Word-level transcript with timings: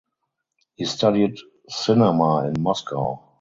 He 0.77 0.85
studied 0.85 1.37
cinema 1.69 2.47
in 2.47 2.59
Moscow. 2.59 3.21